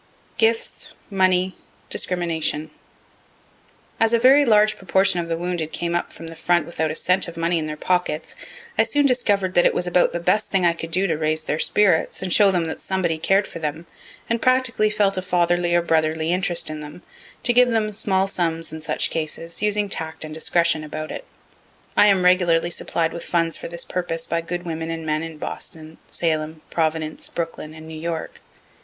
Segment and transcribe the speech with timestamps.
[0.39, 1.55] GIFTS MONEY
[1.91, 2.71] DISCRIMINATION
[3.99, 6.95] As a very large proportion of the wounded came up from the front without a
[6.95, 8.35] cent of money in their pockets,
[8.79, 11.43] I soon discover'd that it was about the best thing I could do to raise
[11.43, 13.85] their spirits, and show them that somebody cared for them,
[14.27, 17.03] and practically felt a fatherly or brotherly interest in them,
[17.43, 21.25] to give them small sums in such cases, using tact and discretion about it.
[21.95, 25.37] I am regularly supplied with funds for this purpose by good women and men in
[25.37, 28.41] Boston, Salem, Providence, Brooklyn, and New York.